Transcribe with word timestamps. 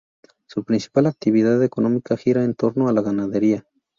Su 0.47 0.63
principal 0.63 1.05
actividad 1.05 1.61
económica 1.63 2.17
gira 2.17 2.43
en 2.43 2.55
torno 2.55 2.87
a 2.89 2.91
la 2.91 3.03
ganadería. 3.03 3.67